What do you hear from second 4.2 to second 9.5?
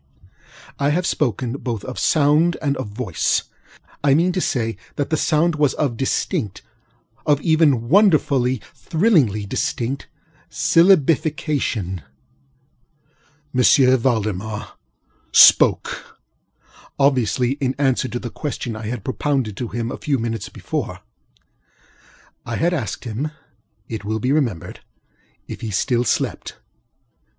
to say that the sound was one of distinctŌĆöof even wonderfully, thrillingly